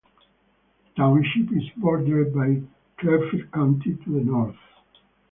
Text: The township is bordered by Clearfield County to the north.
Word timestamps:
The 0.87 0.93
township 0.95 1.51
is 1.55 1.69
bordered 1.77 2.33
by 2.33 2.59
Clearfield 2.97 3.51
County 3.51 3.99
to 4.03 4.13
the 4.13 4.21
north. 4.21 4.57